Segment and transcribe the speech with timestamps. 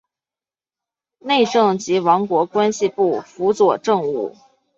[1.19, 4.35] 内政及王国关系部辅佐政务。